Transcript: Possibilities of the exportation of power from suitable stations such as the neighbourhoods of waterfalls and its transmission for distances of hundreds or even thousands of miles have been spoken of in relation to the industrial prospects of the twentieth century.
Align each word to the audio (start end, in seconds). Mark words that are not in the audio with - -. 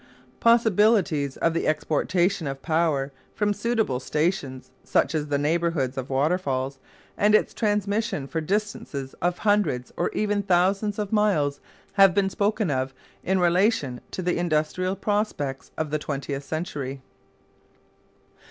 Possibilities 0.39 1.37
of 1.37 1.53
the 1.53 1.67
exportation 1.67 2.47
of 2.47 2.63
power 2.63 3.11
from 3.35 3.53
suitable 3.53 3.99
stations 3.99 4.71
such 4.83 5.13
as 5.13 5.27
the 5.27 5.37
neighbourhoods 5.37 5.95
of 5.95 6.09
waterfalls 6.09 6.79
and 7.15 7.35
its 7.35 7.53
transmission 7.53 8.25
for 8.25 8.41
distances 8.41 9.13
of 9.21 9.37
hundreds 9.37 9.93
or 9.95 10.09
even 10.09 10.41
thousands 10.41 10.97
of 10.97 11.11
miles 11.13 11.59
have 11.93 12.15
been 12.15 12.31
spoken 12.31 12.71
of 12.71 12.95
in 13.23 13.37
relation 13.37 14.01
to 14.09 14.23
the 14.23 14.39
industrial 14.39 14.95
prospects 14.95 15.69
of 15.77 15.91
the 15.91 15.99
twentieth 15.99 16.43
century. 16.43 17.03